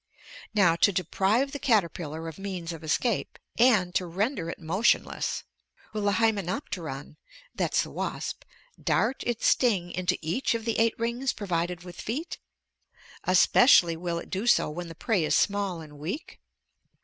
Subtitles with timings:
[0.55, 5.43] "Now, to deprive the caterpillar of means of escape, and to render it motionless,
[5.93, 7.17] will the Hymenopteron
[7.53, 8.41] [that's the wasp]
[8.83, 12.39] dart its sting into each of the eight rings provided with feet?
[13.25, 16.39] Especially will it do so when the prey is small and weak?